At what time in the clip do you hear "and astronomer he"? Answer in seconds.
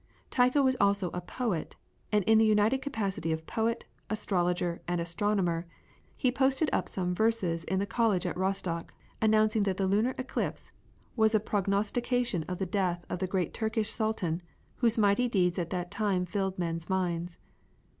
4.87-6.31